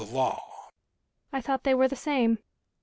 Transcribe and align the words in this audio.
"I 1.31 1.41
thought 1.41 1.63
they 1.63 1.75
were 1.75 1.87
the 1.87 1.95
same." 1.95 2.39